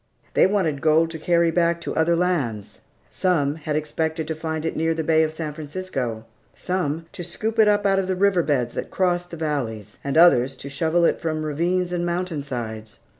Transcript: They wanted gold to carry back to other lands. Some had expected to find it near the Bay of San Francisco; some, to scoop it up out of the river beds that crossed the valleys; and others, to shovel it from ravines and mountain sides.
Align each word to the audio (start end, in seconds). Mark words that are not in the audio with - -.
They 0.33 0.47
wanted 0.47 0.81
gold 0.81 1.11
to 1.11 1.19
carry 1.19 1.51
back 1.51 1.79
to 1.81 1.95
other 1.95 2.15
lands. 2.15 2.79
Some 3.11 3.53
had 3.53 3.75
expected 3.75 4.27
to 4.29 4.33
find 4.33 4.65
it 4.65 4.75
near 4.75 4.95
the 4.95 5.03
Bay 5.03 5.21
of 5.21 5.31
San 5.31 5.53
Francisco; 5.53 6.25
some, 6.55 7.05
to 7.11 7.23
scoop 7.23 7.59
it 7.59 7.67
up 7.67 7.85
out 7.85 7.99
of 7.99 8.07
the 8.07 8.15
river 8.15 8.41
beds 8.41 8.73
that 8.73 8.89
crossed 8.89 9.29
the 9.29 9.37
valleys; 9.37 9.99
and 10.03 10.17
others, 10.17 10.57
to 10.57 10.69
shovel 10.69 11.05
it 11.05 11.21
from 11.21 11.43
ravines 11.45 11.91
and 11.91 12.03
mountain 12.03 12.41
sides. 12.41 12.97